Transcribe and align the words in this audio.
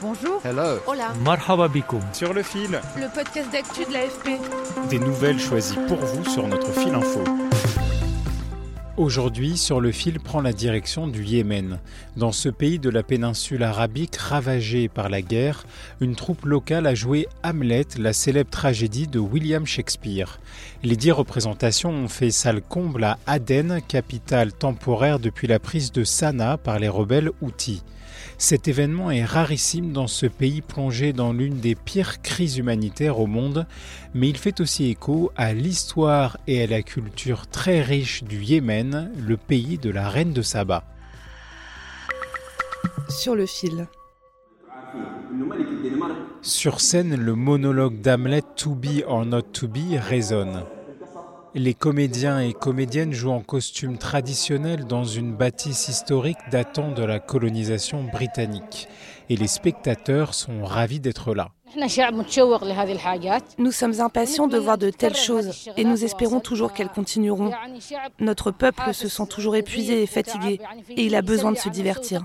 Bonjour. 0.00 0.40
Hello. 0.44 0.78
Hola. 0.86 1.12
Marhaba. 1.24 1.68
Sur 2.12 2.32
le 2.32 2.42
fil, 2.44 2.80
Le 2.96 3.12
podcast 3.12 3.50
d'actu 3.50 3.84
de 3.84 3.92
l'AFP. 3.92 4.40
des 4.90 4.98
nouvelles 5.00 5.40
choisies 5.40 5.78
pour 5.88 5.96
vous 5.98 6.24
sur 6.24 6.46
notre 6.46 6.70
fil 6.72 6.94
info. 6.94 7.24
Aujourd'hui, 8.96 9.56
sur 9.56 9.80
le 9.80 9.90
fil 9.90 10.20
prend 10.20 10.40
la 10.40 10.52
direction 10.52 11.08
du 11.08 11.24
Yémen. 11.24 11.80
Dans 12.16 12.30
ce 12.30 12.48
pays 12.48 12.78
de 12.78 12.90
la 12.90 13.02
péninsule 13.02 13.64
arabique 13.64 14.16
ravagé 14.16 14.88
par 14.88 15.08
la 15.08 15.20
guerre, 15.20 15.64
une 16.00 16.14
troupe 16.14 16.44
locale 16.44 16.86
a 16.86 16.94
joué 16.94 17.26
Hamlet, 17.42 17.86
la 17.98 18.12
célèbre 18.12 18.50
tragédie 18.50 19.08
de 19.08 19.18
William 19.18 19.66
Shakespeare. 19.66 20.38
Les 20.84 20.96
dix 20.96 21.12
représentations 21.12 21.90
ont 21.90 22.08
fait 22.08 22.30
salle 22.30 22.60
comble 22.62 23.02
à 23.02 23.18
Aden, 23.26 23.80
capitale 23.86 24.52
temporaire 24.52 25.18
depuis 25.18 25.48
la 25.48 25.58
prise 25.58 25.90
de 25.90 26.04
Sanaa 26.04 26.56
par 26.56 26.78
les 26.78 26.88
rebelles 26.88 27.30
Houthis. 27.40 27.82
Cet 28.40 28.68
événement 28.68 29.10
est 29.10 29.24
rarissime 29.24 29.90
dans 29.90 30.06
ce 30.06 30.26
pays 30.26 30.62
plongé 30.62 31.12
dans 31.12 31.32
l'une 31.32 31.58
des 31.58 31.74
pires 31.74 32.22
crises 32.22 32.56
humanitaires 32.56 33.18
au 33.18 33.26
monde, 33.26 33.66
mais 34.14 34.28
il 34.28 34.38
fait 34.38 34.60
aussi 34.60 34.86
écho 34.86 35.32
à 35.36 35.52
l'histoire 35.52 36.38
et 36.46 36.62
à 36.62 36.68
la 36.68 36.82
culture 36.82 37.48
très 37.48 37.82
riche 37.82 38.22
du 38.22 38.40
Yémen, 38.40 39.10
le 39.18 39.36
pays 39.36 39.76
de 39.76 39.90
la 39.90 40.08
reine 40.08 40.32
de 40.32 40.42
Saba. 40.42 40.84
Sur 43.08 43.34
le 43.34 43.46
fil. 43.46 43.88
Sur 46.40 46.80
scène, 46.80 47.16
le 47.16 47.34
monologue 47.34 48.00
d'Hamlet 48.00 48.42
To 48.56 48.76
be 48.76 49.02
or 49.04 49.26
not 49.26 49.42
to 49.52 49.66
be 49.66 49.98
résonne. 49.98 50.62
Les 51.58 51.74
comédiens 51.74 52.38
et 52.38 52.52
comédiennes 52.52 53.12
jouent 53.12 53.32
en 53.32 53.40
costume 53.40 53.98
traditionnel 53.98 54.84
dans 54.84 55.02
une 55.02 55.34
bâtisse 55.34 55.88
historique 55.88 56.38
datant 56.52 56.92
de 56.92 57.02
la 57.02 57.18
colonisation 57.18 58.04
britannique. 58.04 58.86
Et 59.28 59.34
les 59.34 59.48
spectateurs 59.48 60.34
sont 60.34 60.64
ravis 60.64 61.00
d'être 61.00 61.34
là. 61.34 61.48
Nous 63.58 63.72
sommes 63.72 64.00
impatients 64.00 64.46
de 64.46 64.56
voir 64.56 64.78
de 64.78 64.90
telles 64.90 65.16
choses 65.16 65.68
et 65.76 65.82
nous 65.82 66.04
espérons 66.04 66.38
toujours 66.38 66.72
qu'elles 66.72 66.90
continueront. 66.90 67.50
Notre 68.20 68.52
peuple 68.52 68.94
se 68.94 69.08
sent 69.08 69.26
toujours 69.28 69.56
épuisé 69.56 70.04
et 70.04 70.06
fatigué 70.06 70.60
et 70.90 71.06
il 71.06 71.16
a 71.16 71.22
besoin 71.22 71.50
de 71.50 71.58
se 71.58 71.68
divertir. 71.68 72.24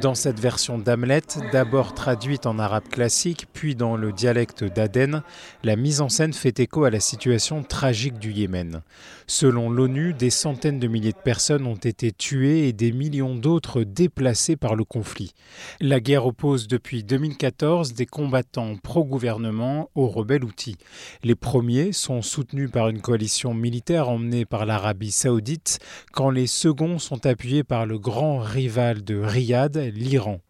Dans 0.00 0.16
cette 0.16 0.40
version 0.40 0.76
d'Hamlet, 0.76 1.22
d'abord 1.52 1.94
traduite 1.94 2.46
en 2.46 2.58
arabe 2.58 2.88
classique, 2.88 3.46
puis 3.52 3.76
dans 3.76 3.96
le 3.96 4.12
dialecte 4.12 4.64
d'Aden, 4.64 5.22
la 5.62 5.76
mise 5.76 6.00
en 6.00 6.08
scène 6.08 6.32
fait 6.32 6.58
écho 6.58 6.84
à 6.84 6.90
la 6.90 6.98
situation 6.98 7.62
tragique 7.62 8.18
du 8.18 8.32
Yémen. 8.32 8.82
Selon 9.26 9.70
l'ONU, 9.70 10.12
des 10.12 10.30
centaines 10.30 10.80
de 10.80 10.88
milliers 10.88 11.12
de 11.12 11.16
personnes 11.16 11.66
ont 11.66 11.76
été 11.76 12.10
tuées 12.10 12.68
et 12.68 12.72
des 12.72 12.92
millions 12.92 13.36
d'autres 13.36 13.84
déplacées 13.84 14.56
par 14.56 14.74
le 14.74 14.84
conflit. 14.84 15.32
La 15.80 16.00
guerre 16.00 16.26
oppose 16.26 16.66
depuis 16.66 17.04
2014 17.04 17.94
des 17.94 18.06
combattants 18.06 18.76
pro-gouvernement 18.82 19.90
aux 19.94 20.08
rebelles 20.08 20.44
Houthis. 20.44 20.76
Les 21.22 21.36
premiers 21.36 21.92
sont 21.92 22.20
soutenus 22.20 22.70
par 22.70 22.88
une 22.88 23.00
coalition 23.00 23.54
militaire 23.54 24.08
emmenée 24.08 24.44
par 24.44 24.66
l'Arabie 24.66 25.12
saoudite, 25.12 25.78
quand 26.12 26.30
les 26.30 26.48
seconds 26.48 26.98
sont 26.98 27.26
appuyés 27.26 27.64
par 27.64 27.86
le 27.86 27.98
grand 27.98 28.38
rival 28.38 29.04
de 29.04 29.16
Riyad, 29.16 29.83
l'Iran. 29.90 30.40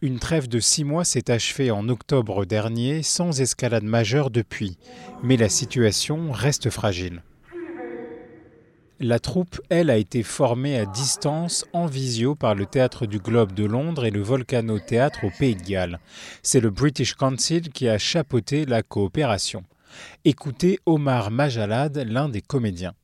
Une 0.00 0.18
trêve 0.18 0.48
de 0.48 0.60
six 0.60 0.84
mois 0.84 1.04
s'est 1.04 1.30
achevée 1.30 1.70
en 1.70 1.88
octobre 1.88 2.44
dernier, 2.44 3.02
sans 3.02 3.40
escalade 3.40 3.84
majeure 3.84 4.30
depuis. 4.30 4.78
Mais 5.22 5.36
la 5.36 5.48
situation 5.48 6.32
reste 6.32 6.70
fragile. 6.70 7.22
La 9.00 9.20
troupe, 9.20 9.60
elle, 9.68 9.90
a 9.90 9.96
été 9.96 10.24
formée 10.24 10.76
à 10.76 10.84
distance 10.84 11.64
en 11.72 11.86
visio 11.86 12.34
par 12.34 12.56
le 12.56 12.66
Théâtre 12.66 13.06
du 13.06 13.20
Globe 13.20 13.52
de 13.52 13.64
Londres 13.64 14.04
et 14.04 14.10
le 14.10 14.20
Volcano 14.20 14.80
Théâtre 14.80 15.20
au 15.22 15.30
Pays 15.30 15.54
de 15.54 15.62
Galles. 15.62 16.00
C'est 16.42 16.58
le 16.58 16.70
British 16.70 17.14
Council 17.14 17.68
qui 17.70 17.88
a 17.88 17.96
chapeauté 17.96 18.64
la 18.64 18.82
coopération. 18.82 19.62
Écoutez 20.24 20.80
Omar 20.84 21.30
Majalad, 21.30 21.96
l'un 21.98 22.28
des 22.28 22.42
comédiens. 22.42 22.94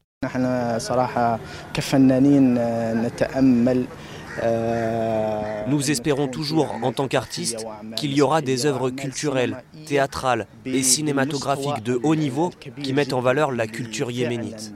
Nous 5.67 5.91
espérons 5.91 6.29
toujours, 6.29 6.75
en 6.83 6.93
tant 6.93 7.09
qu'artistes, 7.09 7.67
qu'il 7.97 8.13
y 8.13 8.23
aura 8.23 8.43
des 8.43 8.67
œuvres 8.67 8.91
culturelles, 8.91 9.63
théâtrales 9.87 10.47
et 10.65 10.83
cinématographiques 10.83 11.83
de 11.83 11.99
haut 12.03 12.17
niveau 12.17 12.51
qui 12.83 12.93
mettent 12.93 13.13
en 13.13 13.21
valeur 13.21 13.53
la 13.53 13.67
culture 13.67 14.11
yéménite. 14.11 14.75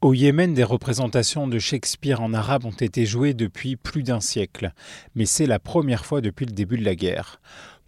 Au 0.00 0.14
Yémen, 0.14 0.54
des 0.54 0.64
représentations 0.64 1.48
de 1.48 1.58
Shakespeare 1.58 2.20
en 2.20 2.32
arabe 2.34 2.64
ont 2.64 2.70
été 2.70 3.04
jouées 3.04 3.34
depuis 3.34 3.76
plus 3.76 4.02
d'un 4.02 4.20
siècle, 4.20 4.72
mais 5.14 5.26
c'est 5.26 5.46
la 5.46 5.58
première 5.58 6.06
fois 6.06 6.20
depuis 6.20 6.46
le 6.46 6.52
début 6.52 6.78
de 6.78 6.84
la 6.84 6.94
guerre. 6.94 7.40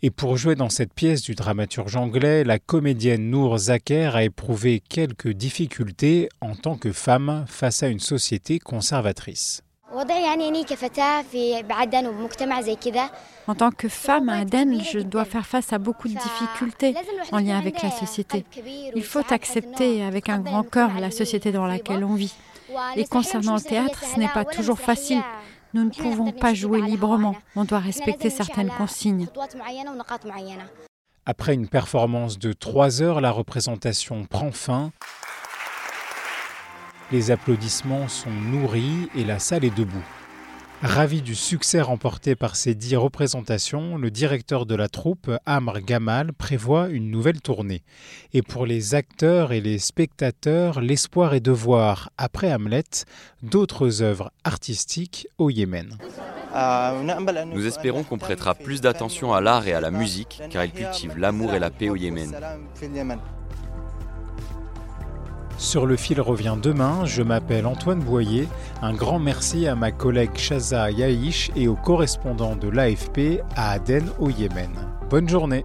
Et 0.03 0.11
pour 0.11 0.37
jouer 0.37 0.55
dans 0.55 0.69
cette 0.69 0.93
pièce 0.93 1.23
du 1.23 1.35
dramaturge 1.35 1.97
anglais, 1.97 2.45
la 2.45 2.59
comédienne 2.59 3.31
Noor 3.31 3.57
Zaker 3.57 4.17
a 4.17 4.25
éprouvé 4.25 4.83
quelques 4.87 5.31
difficultés 5.31 6.29
en 6.41 6.55
tant 6.55 6.77
que 6.77 6.93
femme 6.93 7.45
face 7.49 7.83
à 7.83 7.89
une 7.89 8.01
société 8.01 8.59
conservatrice. 8.59 9.63
En 13.47 13.55
tant 13.55 13.71
que 13.71 13.89
femme 13.89 14.29
à 14.29 14.39
Aden, 14.39 14.81
je 14.83 14.99
dois 14.99 15.25
faire 15.25 15.47
face 15.47 15.73
à 15.73 15.79
beaucoup 15.79 16.09
de 16.09 16.15
difficultés 16.15 16.95
en 17.31 17.39
lien 17.39 17.59
avec 17.59 17.81
la 17.83 17.91
société. 17.91 18.45
Il 18.97 19.05
faut 19.05 19.23
accepter 19.31 20.03
avec 20.03 20.29
un 20.29 20.41
grand 20.41 20.65
cœur 20.65 20.91
la 20.99 21.13
société 21.13 21.53
dans 21.53 21.67
laquelle 21.67 22.03
on 22.05 22.15
vit. 22.15 22.35
Et 22.97 23.05
concernant 23.05 23.55
le 23.55 23.61
théâtre, 23.61 24.03
ce 24.05 24.19
n'est 24.19 24.29
pas 24.29 24.45
toujours 24.45 24.81
facile. 24.81 25.23
Nous 25.75 25.85
ne 25.85 25.91
pouvons 25.91 26.33
pas 26.33 26.55
jouer 26.55 26.81
librement. 26.81 27.37
On 27.55 27.65
doit 27.65 27.79
respecter 27.79 28.31
certaines 28.31 28.71
consignes. 28.71 29.29
Après 31.27 31.55
une 31.55 31.69
performance 31.69 32.39
de 32.39 32.53
trois 32.53 33.01
heures, 33.01 33.21
la 33.21 33.31
représentation 33.31 34.25
prend 34.25 34.53
fin. 34.53 34.93
Les 37.15 37.31
applaudissements 37.31 38.09
sont 38.09 38.33
nourris 38.51 39.09
et 39.17 39.23
la 39.23 39.39
salle 39.39 39.65
est 39.65 39.77
debout. 39.77 40.03
Ravi 40.83 41.23
du 41.23 41.37
succès 41.37 41.81
remporté 41.81 42.35
par 42.35 42.57
ces 42.57 42.75
dix 42.75 42.97
représentations, 42.97 43.97
le 43.97 44.11
directeur 44.11 44.67
de 44.67 44.75
la 44.75 44.89
troupe, 44.89 45.31
Amr 45.47 45.81
Gamal, 45.83 46.33
prévoit 46.33 46.89
une 46.89 47.13
nouvelle 47.13 47.41
tournée. 47.41 47.85
Et 48.33 48.43
pour 48.43 48.67
les 48.67 48.97
acteurs 48.97 49.53
et 49.53 49.61
les 49.61 49.79
spectateurs, 49.79 50.81
l'espoir 50.81 51.35
est 51.35 51.41
de 51.41 51.53
voir, 51.53 52.11
après 52.19 52.53
Hamlet, 52.53 52.83
d'autres 53.45 54.03
œuvres 54.03 54.33
artistiques 54.43 55.29
au 55.39 55.51
Yémen. 55.51 55.97
Nous 57.53 57.67
espérons 57.67 58.03
qu'on 58.03 58.19
prêtera 58.19 58.57
plus 58.57 58.81
d'attention 58.81 59.33
à 59.33 59.41
l'art 59.41 59.69
et 59.69 59.73
à 59.73 59.81
la 59.81 59.93
musique, 59.93 60.43
car 60.51 60.65
ils 60.65 60.73
cultivent 60.73 61.17
l'amour 61.17 61.55
et 61.55 61.61
la 61.61 61.71
paix 61.71 61.91
au 61.91 61.97
Yémen. 61.97 62.35
Sur 65.59 65.87
le 65.87 65.97
fil 65.97 66.21
revient 66.21 66.57
demain, 66.61 67.05
je 67.05 67.23
m'appelle 67.23 67.67
Antoine 67.67 68.01
Boyer. 68.01 68.49
Un 68.83 68.93
grand 68.93 69.19
merci 69.19 69.67
à 69.67 69.75
ma 69.75 69.93
collègue 69.93 70.37
Shaza 70.37 70.91
Yaïch 70.91 71.51
et 71.57 71.69
aux 71.69 71.77
correspondants 71.77 72.57
de 72.57 72.69
l'AFP 72.69 73.41
à 73.57 73.71
Aden 73.73 74.05
au 74.19 74.31
Yémen. 74.31 74.71
Bonne 75.09 75.29
journée 75.29 75.65